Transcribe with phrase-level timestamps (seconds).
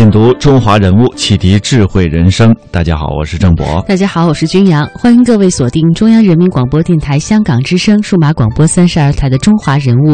[0.00, 2.56] 品读中华人物，启迪智慧人生。
[2.70, 3.84] 大家好，我是郑博。
[3.86, 4.88] 大家好，我是君阳。
[4.94, 10.12] 欢迎各位锁定中央人民广播电台香港之声数码广播三十二台的《中华人物》。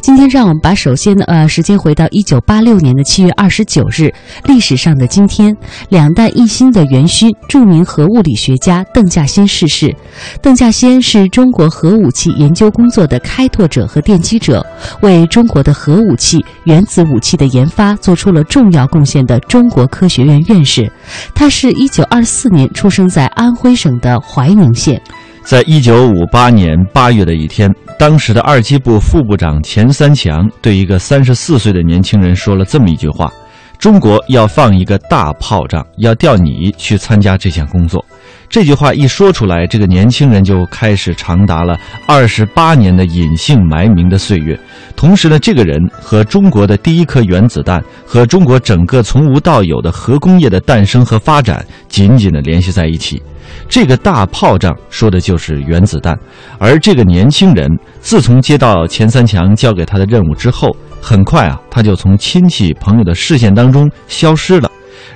[0.00, 4.10] 今天，让我们把首先呢，呃，时间回到一九八六年的七月二十九日，
[4.46, 5.54] 历史上的今天，
[5.90, 9.94] 两弹一星的元勋、著名核物理学家邓稼先逝世。
[10.40, 14.64] 邓稼先是中国核武器研究工作的开拓者和奠基者，
[15.02, 19.25] 为中国的核武器、原子武器的研发做出了重要贡献。
[19.26, 20.90] 的中国科学院院士，
[21.34, 25.00] 他是一九二四年出生在安徽省的怀宁县。
[25.42, 33.32] 在一九五八年八月的一天，当时的二机部副部长钱三强对一个三十四岁的年轻人说了这么一句话
[33.78, 38.04] ：“中国要放一个大炮仗，要调你去参加这项工作。”
[38.48, 44.58] 这句话一说出来，这个年轻人就开始长达了二十八年的隐姓埋名的岁月。
[44.96, 53.22] 同时呢，这个人和中国的第一颗原子弹，和中国整个从无到有的核工业的诞生和发展紧紧的联系在一起。
[53.68, 56.18] 这个大炮仗说的就是原子弹，
[56.58, 64.70] 而这个年轻人自从接到钱三强交给他的任务之后，很快啊，他就从亲戚朋友的视线当中消失了。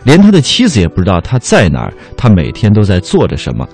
[0.05, 3.67] 连他的妻子也不知道他在哪儿，他每天都在做着什么。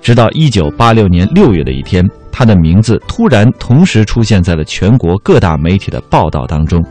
[0.00, 6.84] 直到一九八六年六月的一天，他的名字突然同时出现在了全国各大媒体的报道当中，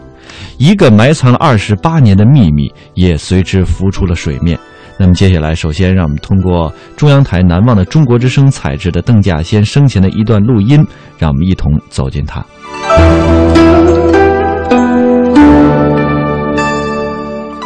[0.57, 4.57] 一个埋藏了二十八年的秘密也随之浮出了水面。
[4.97, 10.85] 那么接下来，首先让我们通过中央台难忘的中国之声采制的邓稼先生前的一段录音，
[11.17, 12.45] 让我们一同走进他。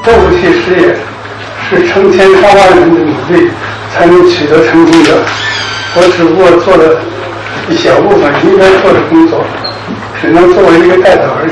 [0.01, 0.95] 这武器事业。
[1.67, 3.49] 是成千上万人的努力
[3.91, 5.09] 才能取得成功的。
[5.95, 7.01] 我只不过做了
[7.67, 9.43] 一小部分应该做的工作，
[10.21, 11.51] 只能作为一个代表而已。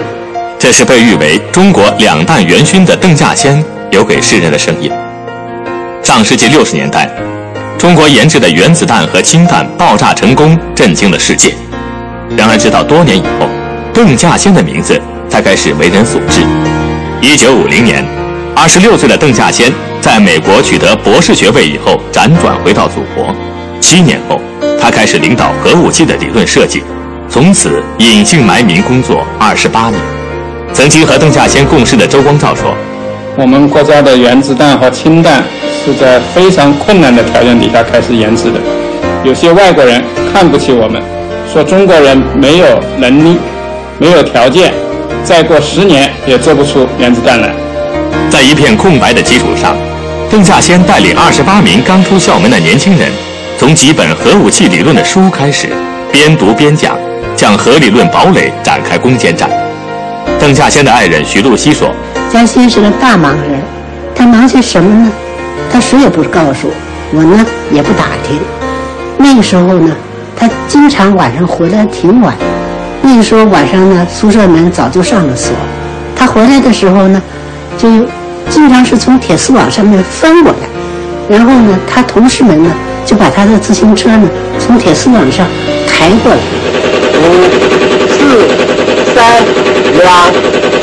[0.59, 4.91] 这是被誉为中国两弹元勋的邓稼先留给世人的声音。
[6.03, 7.09] 上世纪六十年代，
[7.79, 11.55] 中国研制的原子弹和氢弹爆炸成功，震惊了世界。
[12.37, 13.47] 然而，直到多年以后，
[13.91, 16.41] 邓稼先的名字才开始为人所知。
[17.21, 18.05] 一九五零年，
[18.55, 19.71] 二十六岁的邓稼先。
[19.99, 23.33] 在美国取得博士学位以后，辗转回到祖国。
[23.79, 24.41] 七年后，
[24.83, 26.83] 他开始领导核武器的理论设计，
[27.29, 29.93] 从此隐姓埋名工作二十八年。
[30.73, 32.75] 曾经和邓稼先共事的周光召说
[33.39, 35.41] ：“我们国家的原子弹和氢弹
[35.85, 38.59] 是在非常困难的条件底下开始研制的。
[39.23, 41.01] 有些外国人看不起我们，
[41.49, 43.37] 说中国人没有能力、
[43.97, 44.73] 没有条件，
[45.23, 47.55] 再过十年也做不出原子弹来。”
[48.29, 49.77] 在一片空白的基础上。
[50.29, 53.09] 邓稼先带领二十八名刚出校门的年轻人，
[53.57, 55.69] 从几本核武器理论的书开始，
[56.11, 56.97] 边读边讲，
[57.35, 59.49] 向核理论堡垒展开攻坚战。
[60.39, 61.93] 邓稼先的爱人徐露西说
[62.31, 63.61] ：“稼先是个大忙人，
[64.15, 65.11] 他忙些什么呢？
[65.71, 66.73] 他谁也不告诉我，
[67.17, 68.39] 我呢也不打听。
[69.17, 69.95] 那个时候呢，
[70.35, 72.35] 他经常晚上回来挺晚。
[73.01, 75.53] 那个时候晚上呢，宿舍门早就上了锁。
[76.15, 77.21] 他回来的时候呢，
[77.77, 77.87] 就。”
[78.49, 80.67] 经常是从铁丝网上面翻过来，
[81.29, 82.69] 然后呢，他同事们呢
[83.05, 85.47] 就把他的自行车呢从铁丝网上
[85.87, 86.39] 抬过来。
[87.19, 87.23] 五、
[88.09, 88.47] 四、
[89.13, 89.43] 三、
[89.99, 90.31] 两、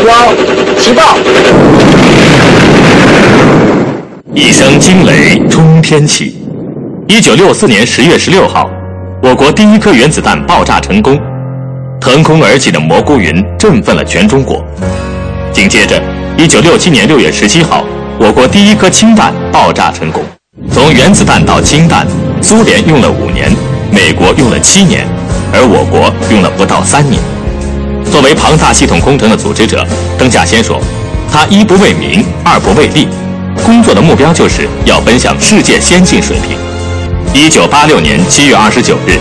[0.07, 0.33] 幺，
[0.79, 1.17] 起爆！
[4.35, 6.43] 一声惊雷冲天起。
[7.09, 8.71] 一九六四年十月十六号，
[9.23, 11.19] 我国第一颗原子弹爆炸成功，
[12.01, 14.65] 腾空而起的蘑菇云振奋了全中国。
[15.53, 16.01] 紧接着。
[16.39, 17.85] 一九六七年六月十七号，
[18.19, 20.25] 我国第一颗氢弹爆炸成功。
[20.73, 22.07] 从原子弹到氢弹，
[22.41, 23.51] 苏联用了五年，
[23.91, 25.07] 美国用了七年，
[25.53, 27.21] 而我国用了不到三年。
[28.11, 29.87] 作为庞大系统工程的组织者，
[30.19, 30.81] 邓稼先说
[31.31, 33.09] ：“他一不为名，二不为利，
[33.65, 36.57] 工作的目标就是要奔向世界先进水平。”
[37.35, 39.19] 一九八六年七月二十九日，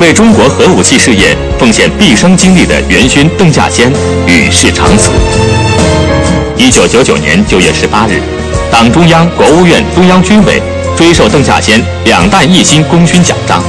[0.00, 3.92] 为中国核武器事业奉献毕生精力的元勋邓稼先
[4.26, 5.10] 与世长辞。
[6.56, 8.20] 一九九九年九月十八日，
[8.70, 10.60] 党中央、国务院、中央军委
[10.96, 13.62] 追授邓稼先两弹一星功勋奖章，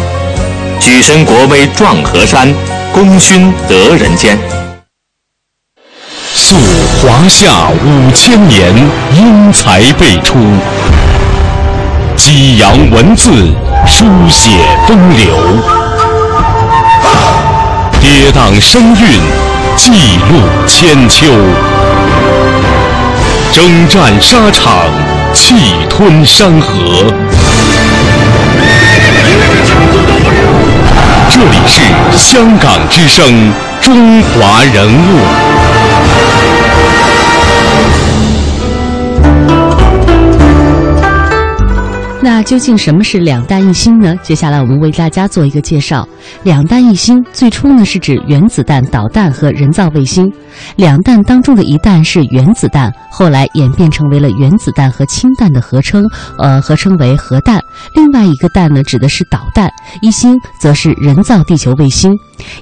[0.80, 2.54] 举身国威壮河山，
[2.94, 4.38] 功勋得人间。
[6.33, 6.56] 溯
[7.01, 8.72] 华夏五千年，
[9.16, 10.38] 英才辈出，
[12.16, 13.31] 激扬文字，
[13.88, 14.51] 书写
[14.88, 15.36] 风流，
[18.00, 19.22] 跌宕声韵，
[19.75, 21.25] 记录千秋，
[23.51, 24.86] 征战沙场，
[25.35, 27.13] 气吞山河。
[31.29, 31.81] 这里是
[32.17, 33.51] 香港之声，
[33.81, 35.19] 中华人物。
[42.21, 44.13] 那那究竟什么是两弹一星呢？
[44.21, 46.05] 接下来我们为大家做一个介绍。
[46.43, 50.29] 两弹一星最初呢是指原子弹、导弹和人造卫星。
[50.75, 56.03] 两弹当中的一弹是原子弹，后来演变成为了原子弹和氢弹的合称，
[56.37, 57.57] 呃，合称为核弹。
[57.95, 59.71] 另外一个弹呢指的是导弹，
[60.01, 62.13] 一星则是人造地球卫星。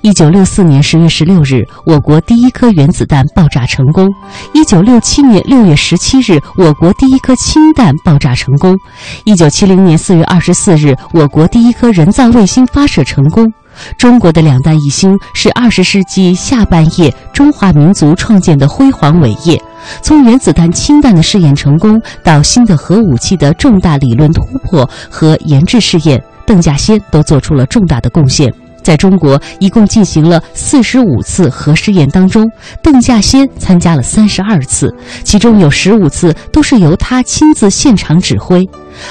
[0.01, 4.07] 一九六四年十月十六日，我国第一颗原子弹爆炸成功；
[4.53, 8.75] 一九六七年六月十七日，我国第一颗氢弹爆炸成功；
[9.23, 13.51] 一九七零年四月二十四日，我国第一颗人造卫星发射成功。
[13.97, 19.59] 中国的两弹一星是二十世纪下半叶中华民族创建的辉煌伟业。
[20.01, 28.53] 从原子弹、氢弹的试验成功，到新的核武器的重大理论突破和研制试验，邓稼先都做出了重大的贡献。
[28.83, 32.45] 在中国，一共进行了四十五次核试验，当中，
[32.83, 34.93] 邓稼先参加了三十二次，
[35.23, 38.67] 其中有十五次都是由他亲自现场指挥。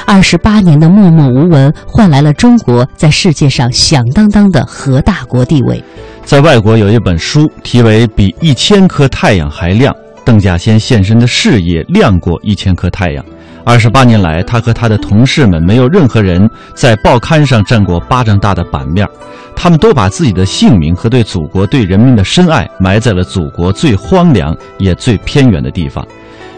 [0.06, 5.82] 二十八年的默默无闻，换来了中国在世界上响当当的核大国地位。
[6.24, 9.92] 在外国有一本书，题为《比一千颗太阳还亮》，
[10.24, 13.24] 邓稼先现身的事业亮过一千颗太阳。
[13.64, 19.06] 二十八年来，他和他的同事们没有任何人在报刊上占过巴掌大的版面，
[19.54, 26.06] 他们都把自己的姓名和对祖国、对人民的深爱埋在了祖国最荒凉也最偏远的地方。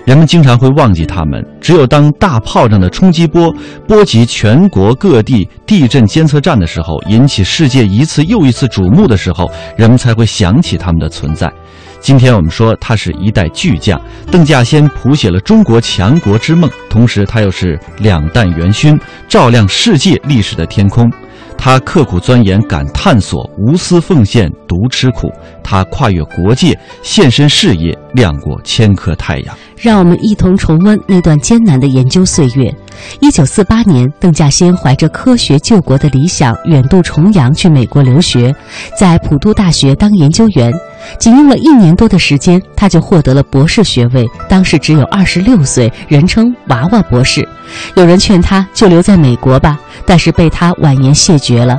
[0.07, 3.51] 人们经常会忘记他们，只有当大炮仗的冲击波
[3.89, 11.51] 波及全国各地地震监测站的时候，引起世界一次又一次瞩目的时候，人们才会想起他们的存在。
[12.05, 13.99] 今天我们说他是一代巨匠，
[14.31, 21.11] 邓稼先谱写了中国强国之梦，同时他又是两弹元勋，照亮世界历史的天空。
[21.57, 25.33] 他刻苦钻研，敢探索，无私奉献，独吃苦。
[25.65, 29.57] 他跨越国界，献身事业，亮过千颗太阳。
[29.77, 32.73] 让我们一同重温那段艰难的研究岁月。
[33.21, 38.55] 一九四八年，邓稼先怀着科学救国的理想，远渡重洋去美国留学，
[38.99, 40.73] 在普渡大学当研究员。
[41.19, 44.27] 仅用了一年多的时间，他就获得了博士学位。
[44.49, 47.47] 当时只有二十六岁，人称“娃娃博士”。
[47.97, 51.79] 有人劝他就留在美国吧，但是被他婉言谢绝了。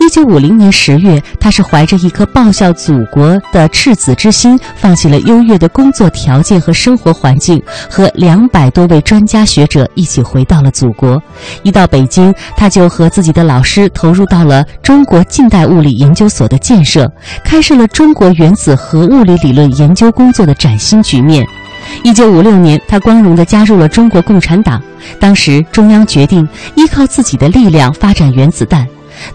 [0.00, 11.22] 一九五零年十月，他是怀着一颗报效祖国的赤子之心，放弃了优越的工作条件和生活环境，和两百多位专家学者一起回到了祖国。
[11.62, 17.10] 一到北京，他就和自己的老师投入到了中国近代物理研究所的建设，
[17.44, 21.46] 开设了中国原子核物理理论研究工作的崭新局面。
[22.02, 24.82] 一九五六年，他光荣地加入了中国共产党。
[25.20, 28.86] 当时，中央决定依靠自己的力量发展原子弹。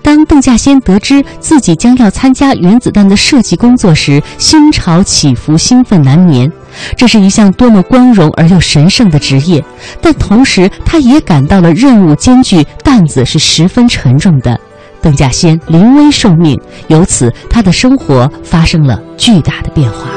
[0.01, 6.51] 当邓稼先得知自己将要参加原子弹的设计工作时，心潮起伏，兴奋难眠。
[6.95, 9.64] 这是一项多么光荣而又神圣的职业，
[10.02, 14.59] 但同时他也感到了任务艰巨，担子是十分沉重的。
[15.02, 20.09] 邓稼先临危受命，由此他的生活发生了巨大的变化。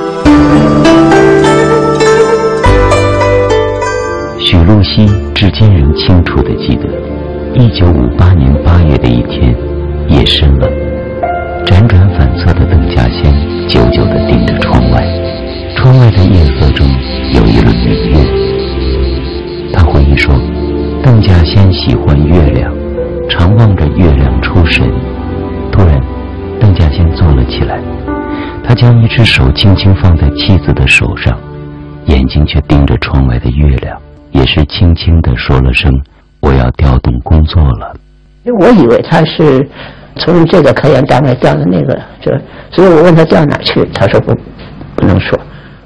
[4.39, 7.12] 许露西至今仍清楚地记得。
[7.55, 9.55] 一九五八年八月的一天，
[10.09, 10.67] 夜深了，
[11.67, 13.31] 辗转反侧的邓稼先
[13.69, 15.07] 久久地盯着窗外，
[15.77, 16.87] 窗外的夜色中
[17.35, 19.71] 有一轮明月。
[19.71, 20.35] 他回忆说，
[21.03, 22.73] 邓稼先喜欢月亮，
[23.29, 24.91] 常望着月亮出神。
[25.71, 26.01] 突然，
[26.59, 27.79] 邓稼先坐了起来，
[28.65, 31.39] 他将一只手轻轻放在妻子的手上，
[32.07, 35.93] 眼睛却盯着窗外的月亮，也是轻轻地说了声。
[36.43, 37.97] 我要调动工作了。
[38.61, 39.67] 我以为他是
[40.17, 42.31] 从这个科研单位调到那个，就，
[42.71, 44.35] 所以我问他调哪去，他说不，
[44.97, 45.39] 不能说。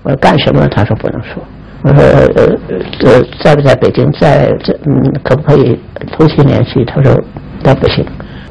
[0.03, 0.67] 我说干什么？
[0.69, 1.43] 他说不能说。
[1.83, 4.11] 我说呃呃在不在北京？
[4.13, 5.79] 在这嗯，可不可以
[6.17, 6.85] 通信联系？
[6.85, 7.15] 他说
[7.63, 8.05] 那不行。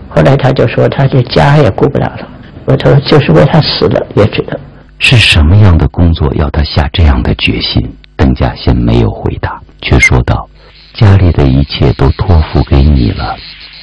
[0.08, 2.28] 后来他就说他这家也顾不了了。
[2.66, 4.60] 我说就是为他死了也值得。
[5.00, 7.82] 是什么样的工作要他下这样的决心？
[8.16, 10.48] 邓稼先没有回答，却说道。
[10.96, 13.36] 家里的一切都托付给你了。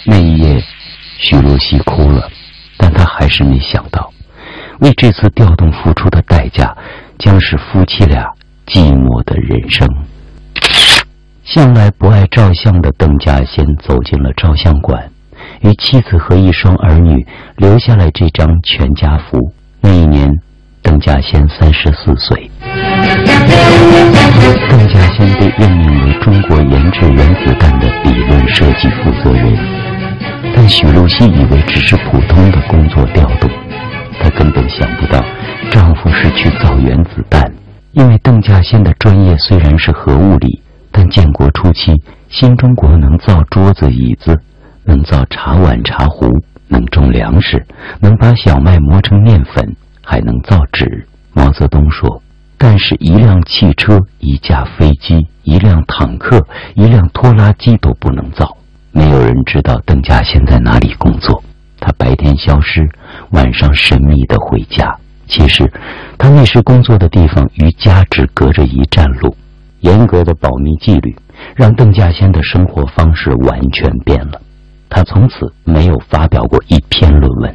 [0.05, 0.65] 那一夜，
[1.19, 2.31] 许露西哭了，
[2.79, 4.11] 但她还是没想到，
[4.81, 6.75] 为这次调动付出的代价，
[7.19, 8.25] 将是夫妻俩
[8.67, 9.87] 寂寞的人生。
[11.45, 15.11] 向来不爱照相的邓稼先走进了照相馆，
[15.61, 17.27] 与妻子和一双儿女
[17.57, 19.53] 留下了这张全家福。
[19.83, 20.33] 那一年，
[20.83, 22.51] 邓稼先三十四岁。
[24.69, 29.57] 邓稼先被任命为中国研制原子弹的理论设计负责人，
[30.55, 33.51] 但许露西以为只是普通的工作调动，
[34.21, 35.25] 她根本想不到
[35.71, 37.51] 丈夫是去造原子弹。
[37.93, 41.93] 因为邓稼先的专业虽然是核物理，但建国初期，
[42.29, 44.41] 新中国能造桌子椅子，
[44.85, 46.27] 能造茶碗茶壶，
[46.69, 47.65] 能种粮食，
[48.01, 51.07] 能把小麦磨成面粉，还能造纸。
[51.33, 52.23] 毛泽东说。
[52.59, 58.57] 但是，一辆汽车、一架飞机、一辆坦克、一辆拖拉机都不能造。
[58.93, 61.43] 没有人知道邓稼先在哪里工作。
[61.81, 62.89] 他白天消失，
[63.31, 64.97] 晚上神秘的回家。
[65.27, 65.69] 其实，
[66.17, 69.37] 他那时工作的地方与家只隔着一站路。
[69.81, 71.17] 严格的保密纪律
[71.57, 74.41] 让邓稼先的生活方式完全变了。
[74.89, 77.53] 他从此没有发表过一篇论文，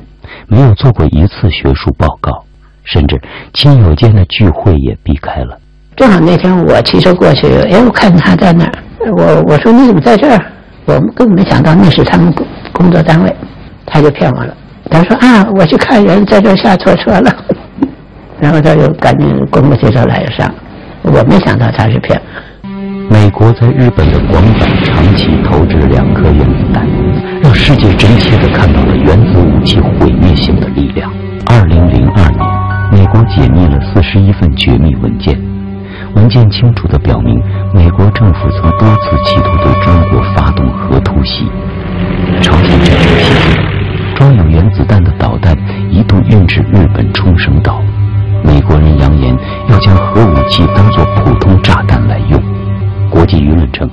[0.48, 2.44] 没有做过一次学术报告。
[2.84, 3.20] 甚至
[3.54, 5.60] 亲友间的聚会也避开了。
[5.98, 8.72] 正好那天我骑车过去，哎，我看他在那儿，
[9.18, 10.42] 我我说你怎么在这儿？
[10.86, 13.36] 我们根本没想到那是他们工工作单位，
[13.86, 14.56] 他就骗我了。
[14.89, 17.30] 他说啊，我去看人，在这儿下错车了。
[18.39, 20.50] 然后他就赶紧公共汽车来上，
[21.01, 22.18] 我没想到他是骗。
[23.10, 26.88] 美国在日本的广岛长期投掷两颗原子弹，
[27.37, 31.11] 让世界真切地看到了原子武器毁灭性的力量。
[31.47, 32.39] 二零零二年，
[32.93, 35.37] 美国解密了四十一份绝密文件，
[36.15, 37.41] 文件清楚地表明，
[37.73, 41.45] 美国政府曾多次企图对中国发动核突袭。
[42.41, 45.53] 朝鲜战争期间，装有原子弹的导弹
[45.91, 47.81] 一度运至日本冲绳岛，
[48.45, 49.35] 美国人扬言
[49.67, 52.41] 要将核武器当作普通炸弹来用。
[53.09, 53.89] 国际舆论称，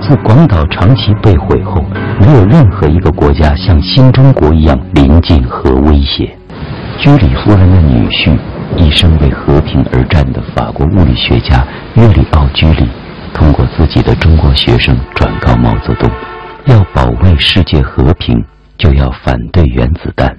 [0.00, 1.84] 自广岛长期被毁后，
[2.20, 6.36] 没有任何一个国家像新中国一样临近核威胁。
[6.98, 8.36] 居里夫人的女婿，
[8.76, 12.88] 一生为和平而战的法国物理学家约里奥·居里，
[13.32, 16.10] 通过自己的中国学生转告毛泽东：
[16.66, 18.44] 要保卫世界和平，
[18.76, 20.36] 就要反对原子弹。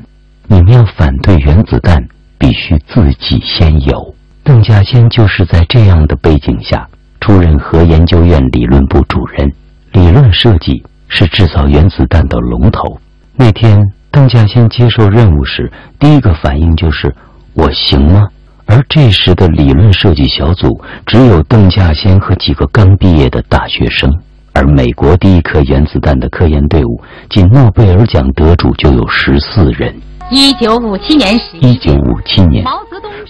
[0.48, 4.16] 你们要反对原子弹，必须自己先有。
[4.44, 6.88] 邓稼先就是在这样的背景下
[7.20, 9.48] 出任核研究院理论部主任，
[9.92, 13.00] 理论设计是制造原子弹的龙头。
[13.36, 13.82] 那天。
[14.12, 17.14] 邓稼先接受任务时，第一个反应就是
[17.54, 18.28] “我行吗？”
[18.66, 24.12] 而这时的理论设计小组只有邓稼先和几个刚毕业的大学生，
[24.52, 27.00] 而美国第一颗原子弹的科研队伍，
[27.30, 29.96] 仅诺贝尔奖得主就有十四人。
[30.32, 32.66] 一九五七年十，一九五七年，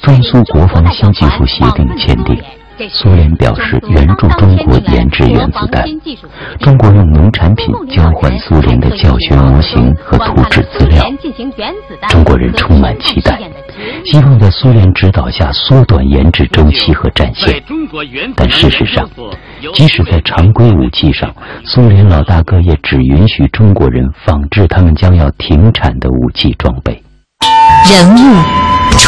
[0.02, 2.42] 中苏国防新技术协定签订。
[2.88, 5.86] 苏联表示援助中国研制原子弹，
[6.60, 11.04] 中国用农产品交换苏联的教学模型和图纸资料。
[12.08, 13.40] 中国人充满期待，
[14.06, 17.62] 希望在苏联指导下缩短研制周期和战线。
[18.36, 19.10] 但事实上，
[19.74, 21.34] 即使在常规武器上，
[21.66, 27.04] 苏联老大哥也只允许中国人仿制他们将要停产的武器装备。
[27.86, 28.79] 人物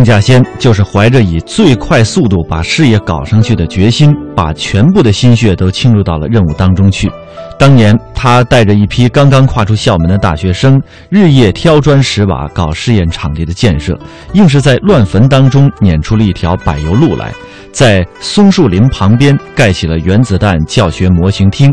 [0.00, 7.12] 邓稼先就是怀着以最快速度把事业搞上去的决心，把全部的心血都倾注到了任务当中去。
[7.58, 10.80] 当年，他带着一批刚刚跨出校门的大学生，
[11.10, 13.94] 日夜挑砖石瓦搞试验场地的建设，
[14.32, 17.30] 硬是在乱坟当中撵出了一条柏油路来，
[17.70, 21.70] 在松树林旁边盖起了原子弹教学模型厅。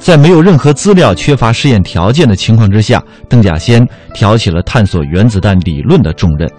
[0.00, 6.50] 在没有任何资料、缺乏试验条件的情况之下，邓稼先挑起了探索原子弹理论的重任。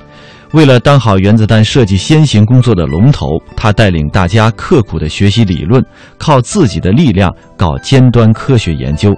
[0.51, 5.83] 为了当好原子弹设计先行工作的龙头，他带领大家刻苦地学习理论，
[6.17, 9.15] 靠自己的力量搞尖端科学研究。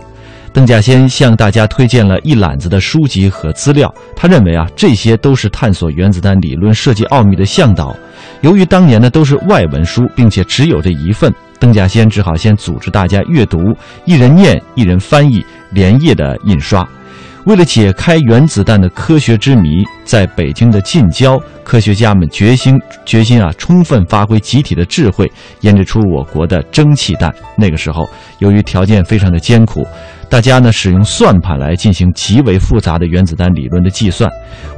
[0.52, 7.96] 邓稼先向大家推荐了一揽子的书籍和资料，他认为啊，这些都是探索原子弹理论设计奥秘的向导。
[8.42, 13.74] 由于当年呢都是外文书，并且只有这一份，邓稼先只好先组织大家阅读，
[14.04, 16.86] 一人念，一人翻译，连夜的印刷。
[17.46, 25.30] 为了解开原子弹的科学之谜，在北京的近郊，科学家们决心决心啊，充分发挥集体的智慧，
[25.62, 27.34] 研制出我国的蒸汽弹。
[27.58, 28.08] 那个时候，
[28.38, 29.84] 由于条件非常的艰苦，
[30.30, 34.30] 大家呢使用算盘来进行极为复杂的原子弹理论的计算。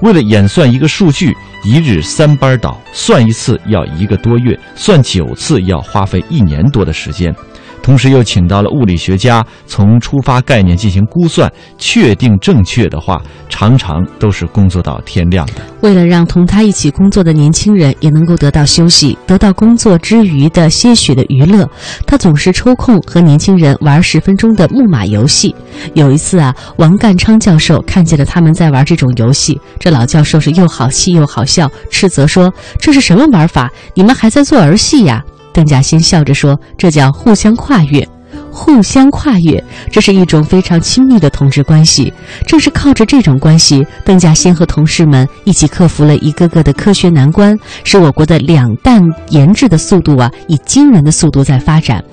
[0.02, 7.36] 为了演算一个数据，一日三班倒，算一次要一个多月，算九次要花费一年多的时间。
[7.84, 15.56] 同时又请到了物理学家，从出发概念进行估算，确定正确的话，常常都是工作到天亮的。
[15.82, 21.70] 为了让同他一起工作的年轻人也能够得到休息，得到工作之余的些许的娱乐，
[22.08, 25.54] 他总是抽空和年轻人玩十分钟的木马游戏。
[25.94, 32.50] 有一次啊，王干昌教授看见了他们在玩这种游戏，这老教授是又好气又好笑，斥责说
[32.80, 33.70] ：“这是什么玩法？
[33.94, 35.22] 你们还在做儿戏呀！”
[35.54, 38.08] 邓稼先笑着说：“这叫互相跨越，
[38.52, 42.12] 互相跨越，这是一种非常亲密的同志关系。
[42.48, 52.04] 正是靠着这种关系，邓稼先和同事们一起克服了一个个的科学难关，使我国的两弹研制的速度啊，以惊人的速度在发展。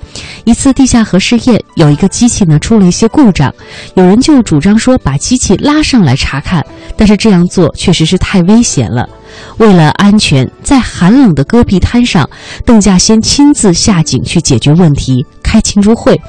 [0.43, 3.53] 一次地下核试验，有一个机器呢出了一些故障，
[3.95, 6.65] 有人就主张说把机器拉上来查看，
[7.01, 9.09] 但是这样做确实是太危险了。”
[9.57, 12.29] 为了安全，在寒冷的戈壁滩上，
[12.63, 16.21] 邓稼先亲自下井去解决问题，开庆祝会。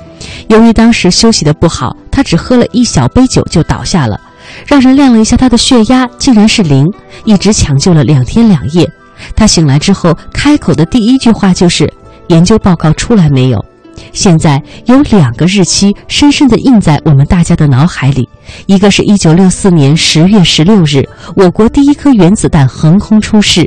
[0.49, 4.19] 由于当时休息的不好，他只喝了一小杯酒就倒下了。
[4.67, 6.91] 让人量了一下他的血压，竟然是零，
[7.27, 8.91] 一直抢救了两天两夜。
[9.37, 11.93] 他醒来之后，开口的第一句话就是
[12.29, 13.63] ：“研究报告出来没有？”
[14.13, 18.29] 现在有两个日期深深地印在我们大家的脑海里，
[18.67, 23.63] 一个是一九六四年十月十六日，我国第一颗原子弹横空出世；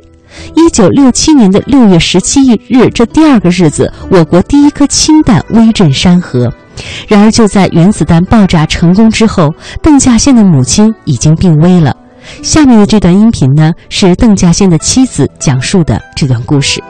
[0.56, 6.52] 一九六七年的六月十七日，这第二个日子，我国第一颗氢弹威震山河。
[7.08, 11.96] 然而，就在原子弹爆炸成功之后，邓稼先的母亲已经病危了。
[12.44, 16.84] 下面的这段音频呢，是邓稼先的妻子讲述的这段故事。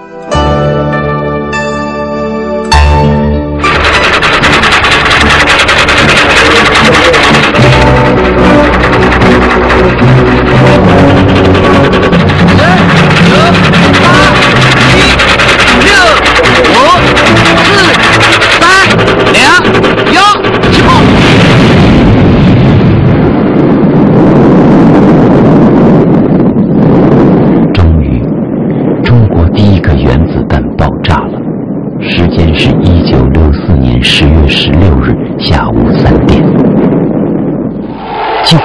[10.86, 11.05] 几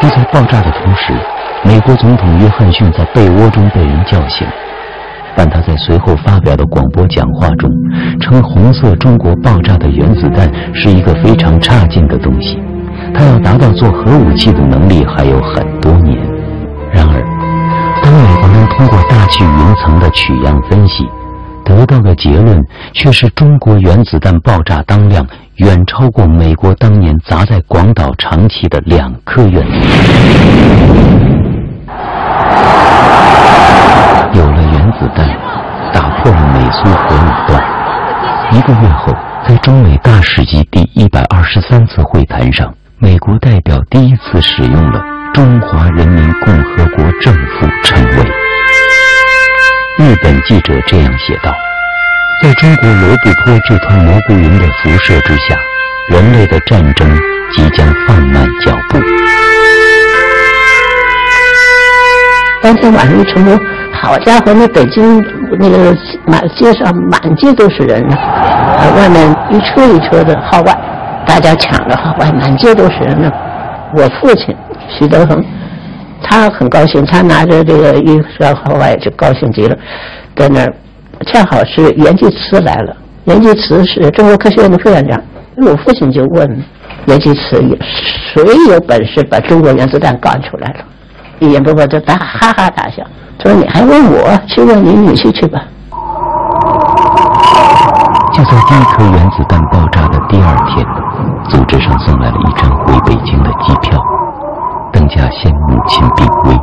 [0.01, 1.13] 乎在爆炸的同时，
[1.63, 4.47] 美国总统约翰逊在被窝中被人叫醒，
[5.37, 7.71] 但他在随后发表的广播讲话中
[8.19, 12.59] 称：“红色中国爆炸的原子弹是一个非常差劲的东西，
[13.15, 16.17] 他要达到做核武器的能力还有很多年。”
[16.91, 17.23] 然而，
[18.03, 21.05] 当美国人通过大气云层的取样分析，
[21.63, 22.59] 得到的结论
[22.95, 25.27] 却是中国原子弹爆炸当量。
[25.61, 30.01] 远超过美国当年砸在广岛、长崎的两颗原子弹
[34.33, 35.29] 有了原子弹，
[35.93, 37.63] 打破了美苏核武断。
[38.53, 39.15] 一个月后，
[39.47, 45.03] 在中美大使级第一百二十三次会谈上，美国代表第一次使用了
[45.35, 48.25] “中华人民共和国政府”称谓。
[49.99, 51.53] 日本记者这样写道。
[52.43, 55.55] 在中国罗布泊这团蘑菇云的辐射之下，
[56.09, 57.07] 人类的战争
[57.53, 58.99] 即将放慢脚步。
[62.63, 63.61] 当天晚上一成功，
[63.93, 65.23] 好家伙，那北京
[65.59, 65.95] 那个
[66.27, 68.17] 满街上满街都是人呢，
[68.97, 70.75] 外面一车一车的号外，
[71.27, 73.31] 大家抢着号外，满街都是人呢。
[73.95, 74.57] 我父亲
[74.89, 75.45] 徐德恒，
[76.23, 79.77] 他很高兴，他拿着这个一车号外就高兴极了，
[80.35, 80.75] 在那儿。
[81.27, 85.21] 恰好是袁继慈来了，袁继慈是中国科学院的副院长。
[85.57, 86.65] 我父亲就问
[87.07, 87.61] 袁继慈
[88.33, 90.77] ：“谁有本事把中国原子弹干出来了？”
[91.47, 93.03] 严伯伯就大哈哈大笑，
[93.39, 94.35] 他说：“你还问我？
[94.47, 95.61] 去问你女婿去吧。”
[98.33, 100.87] 就在第一颗原子弹爆炸的第二天，
[101.51, 104.01] 组织上送来了一张回北京的机票。
[104.93, 106.59] 邓稼先母亲病危，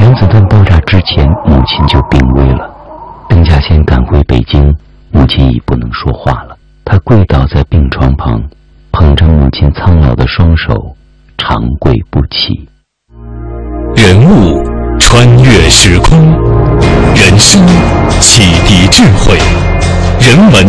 [0.00, 2.68] 原子弹爆炸之前，母亲就病危了。
[3.30, 4.60] 邓稼先赶回北京，
[5.12, 6.56] 母亲已不能说话了。
[6.84, 8.42] 他跪倒在病床旁，
[8.90, 10.96] 捧着母亲苍老的双手，
[11.38, 12.68] 长跪不起。
[13.94, 14.60] 人物
[14.98, 16.18] 穿越时空，
[17.14, 17.64] 人生
[18.18, 19.38] 启迪智慧，
[20.18, 20.66] 人文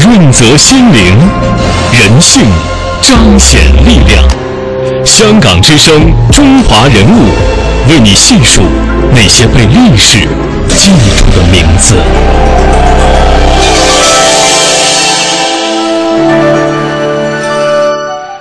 [0.00, 1.16] 润泽心灵，
[1.92, 2.42] 人性
[3.02, 4.24] 彰显力量。
[5.04, 7.30] 香港之声，中华人物，
[7.88, 8.62] 为你细数
[9.12, 10.26] 那些被历史
[10.80, 11.94] 记住的名字。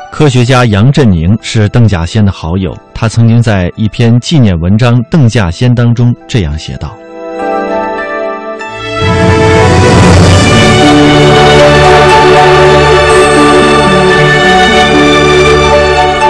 [0.09, 6.95] 科学家杨振宁是邓稼先的好友，他曾经在一篇纪念文章《邓稼先》当中这样写道：“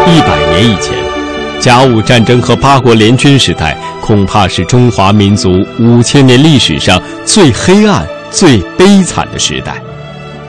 [0.07, 0.97] 一百年以前，
[1.59, 3.77] 甲午战争和八国联军时代，
[4.09, 9.79] 恐怕是中华民族五千年历史上最黑暗、最悲惨的时代。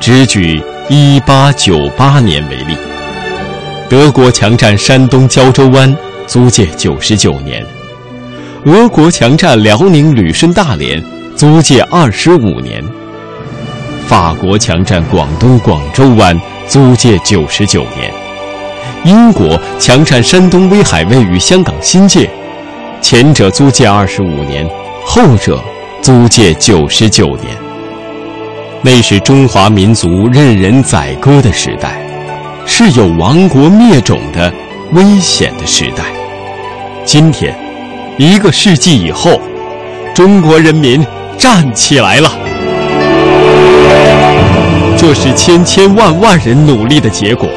[0.00, 2.74] 只举一八九八年为例。”
[3.86, 5.94] 德国强占山东胶州湾，
[6.26, 7.62] 租借九十九年；
[8.64, 11.04] 俄国强占辽宁旅顺大连，
[11.36, 12.82] 租借二十五年；
[14.06, 18.10] 法国强占广东广州湾，租借九十九年；
[19.04, 22.30] 英国强占山东威海卫与香港新界，
[23.00, 24.68] 前者租借二十五年，
[25.04, 25.62] 后者
[26.02, 27.56] 租借九十九年。
[28.82, 32.00] 那是中华民族任人宰割的时代。
[32.66, 34.52] 是有亡国灭种的
[34.92, 36.04] 危险的时代。
[37.04, 37.52] 今天，
[38.16, 39.40] 一个世纪以后，
[40.14, 41.04] 中国人民
[41.36, 42.30] 站起来了。
[44.96, 47.48] 这是千千万万人努力的结果，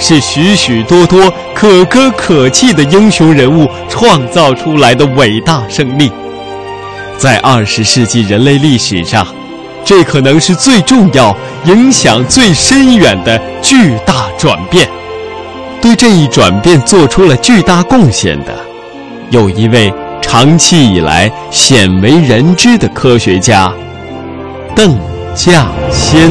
[0.00, 6.10] 是许许多多可歌可泣的英雄人物创造出来的伟大胜利。
[7.16, 9.24] 在二十世纪人类历史上。
[9.82, 11.34] 这可能是最重要、
[11.64, 14.88] 影响最深远的巨大转变。
[15.80, 18.54] 对这一转变做出了巨大贡献的，
[19.30, 23.72] 有一位长期以来鲜为人知的科学家——
[24.76, 24.96] 邓
[25.34, 26.30] 稼先。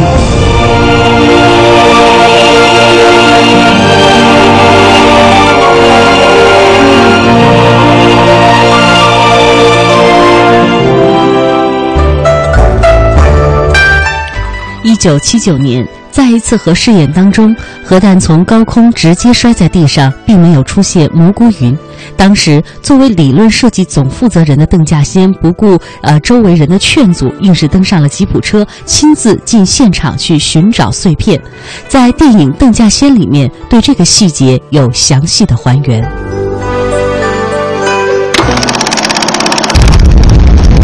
[14.81, 21.77] 一九七九年，在一次核试验当中，核弹从高空直接摔在地上，并没有出现蘑菇云。
[22.17, 31.39] 当时，作为理论设计总负责人的邓稼先不顾呃周围人的劝阻，硬是登上了吉普车，亲自进现场去寻找碎片。
[31.87, 36.01] 在电影《邓稼先》里面，对这个细节有详细的还原。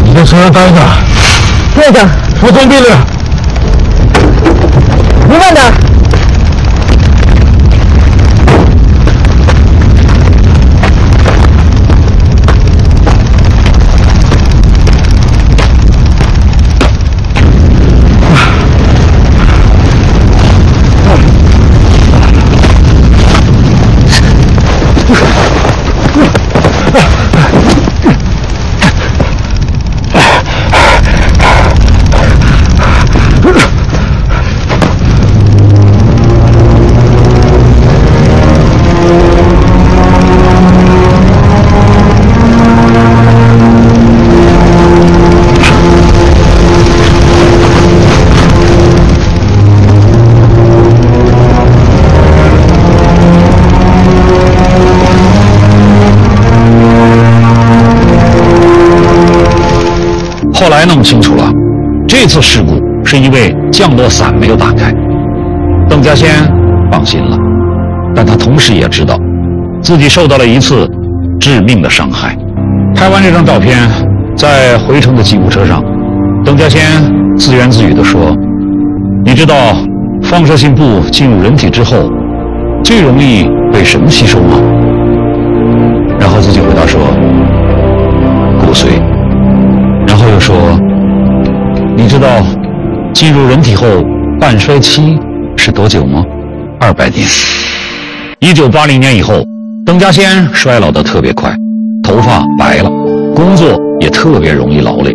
[0.04, 0.78] 你在车上待着，
[1.74, 2.00] 对的，
[2.40, 3.15] 服从命令。
[5.36, 6.05] 慢慢的。
[60.86, 61.50] 弄清楚了，
[62.06, 64.92] 这次事故是因为降落伞没有打开。
[65.88, 66.28] 邓稼先
[66.90, 67.36] 放心了，
[68.14, 69.18] 但他同时也知道，
[69.82, 70.88] 自己受到了一次
[71.40, 72.36] 致命的伤害。
[72.94, 73.78] 拍完这张照片，
[74.36, 75.82] 在回程的吉普车上，
[76.44, 76.80] 邓稼先
[77.36, 78.34] 自言自语地说
[79.24, 79.54] ：“你知道，
[80.22, 82.10] 放射性布进入人体之后，
[82.82, 84.60] 最容易被什么吸收吗？”
[86.18, 87.00] 然后自己回答说
[88.64, 88.86] ：“骨髓。”
[90.36, 90.54] 然后又说
[91.96, 92.28] ：“你知道
[93.14, 93.86] 进入人体后
[94.38, 95.16] 半衰期
[95.56, 96.22] 是多久吗？
[96.78, 97.26] 二百年。
[98.40, 99.42] 一九八零年以后，
[99.86, 101.50] 邓稼先衰老的特别快，
[102.02, 102.90] 头发白了，
[103.34, 105.10] 工作也特别容易劳累。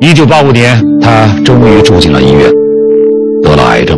[0.00, 2.50] 一九八五年，他终于住进了医院，
[3.44, 3.96] 得了癌症。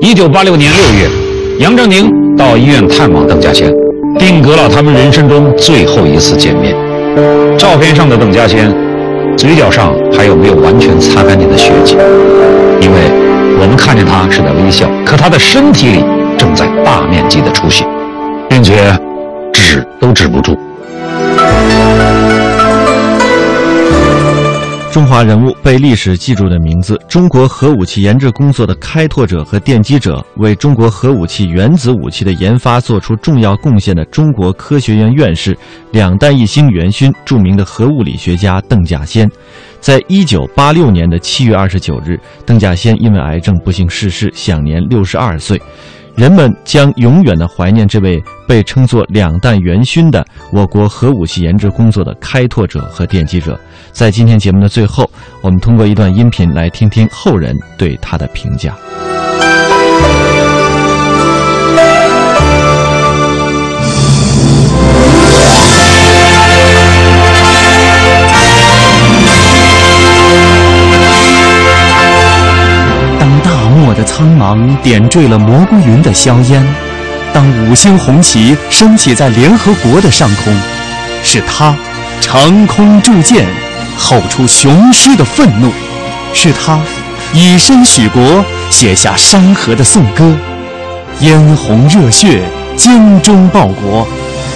[0.00, 1.08] 一九八六年六月，
[1.60, 3.72] 杨振宁到医院探望邓稼先，
[4.18, 6.74] 定格了他们人生中最后一次见面。
[7.56, 8.74] 照片上的邓稼先。
[9.36, 11.96] 嘴角上还有没有完全擦干净的血迹？
[12.80, 12.96] 因为
[13.60, 16.04] 我们看见他是在微笑，可他的身体里
[16.38, 17.84] 正在大面积的出血，
[18.48, 18.74] 并且
[19.52, 20.58] 止都止不住。
[24.94, 35.58] 中华人物被历史记住的名字，中国核武器研制工作的开拓者和奠基者，为中国核武器、原子武器的研发做出重要贡献的中国科学院院士、
[35.90, 39.28] 两弹一星元勋、著名的核物理学家邓稼先，
[39.80, 45.60] 在一九八六年的七月二十九日，邓稼先因为癌症不幸逝世，享年六十二岁。
[46.16, 53.58] 人们将永远的怀念这位被称作“两弹元勋”的我国核武器研制工作的开拓者和奠基者。
[53.90, 55.10] 在今天节目的最后，
[55.42, 58.76] 我们通过一段音频来听听后人对他的评价。
[73.94, 76.62] 的苍茫点缀了蘑菇云的硝烟，
[77.32, 80.52] 当五星红旗升起在联合国的上空，
[81.22, 81.74] 是他
[82.20, 83.46] 长空铸剑，
[83.96, 85.70] 吼出雄狮的愤怒；
[86.32, 86.80] 是他
[87.32, 90.36] 以身许国，写下山河的颂歌，
[91.20, 92.42] 嫣红热血，
[92.76, 94.06] 精忠报国。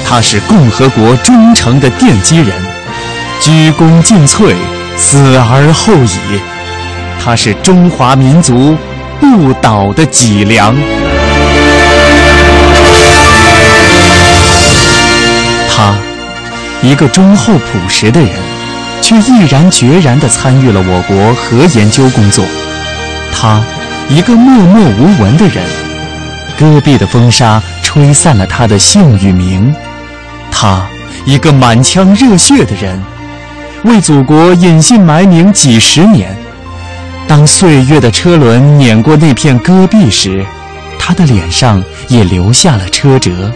[0.06, 2.48] 他是共和国忠诚的奠基人，
[3.40, 4.54] 鞠躬尽瘁，
[4.96, 6.40] 死而后已。
[7.22, 8.76] 他是中华民族。
[9.20, 10.74] 不倒的脊梁。
[15.68, 15.94] 他，
[16.82, 18.30] 一个忠厚朴实的人，
[19.00, 22.44] 却毅然决然地参与了我国核研究工作。
[23.32, 23.62] 他，
[24.08, 25.64] 一个默默无闻的人，
[26.58, 29.72] 戈壁的风沙吹散了他的姓与名。
[30.50, 30.84] 他，
[31.24, 33.00] 一个满腔热血的人，
[33.84, 36.36] 为祖国隐姓埋名几十年。
[37.28, 40.44] 当岁月的车轮碾过那片戈壁时，
[40.98, 43.52] 他的脸上也留下了车辙。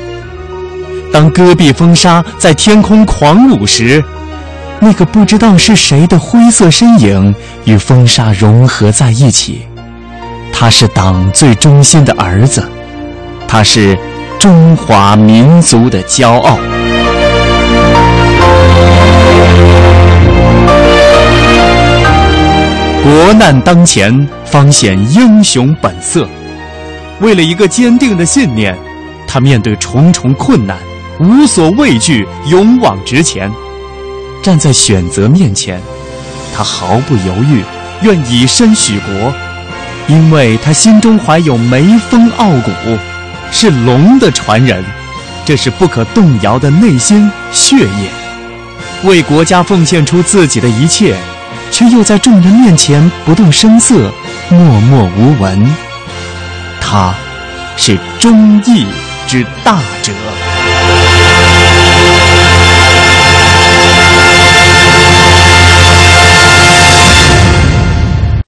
[1.11, 4.04] 当戈壁风沙在天空狂舞时，
[4.78, 9.62] 那个不知道是谁的灰色身影与风沙融合在一起。
[10.52, 12.68] 他是党最忠心的儿子，
[13.48, 13.98] 他是
[14.38, 16.58] 中华民族的骄傲。
[23.33, 26.29] 国难当前，方显英雄本色。
[27.21, 28.77] 为了一个坚定的信念，
[29.27, 30.77] 他面对重重困难，
[31.18, 33.51] 无所畏惧，勇往直前。
[34.42, 35.81] 站在选择面前，
[36.55, 37.64] 他毫不犹豫，
[38.03, 39.33] 愿以身许国，
[40.09, 42.71] 因为他心中怀有眉峰傲骨，
[43.51, 44.85] 是龙的传人，
[45.47, 48.11] 这是不可动摇的内心血液，
[49.05, 51.16] 为国家奉献出自己的一切。
[51.72, 54.12] 却又在众人面前不动声色，
[54.50, 55.74] 默默无闻。
[56.80, 57.14] 他，
[57.76, 58.87] 是忠义
[59.26, 60.12] 之大者。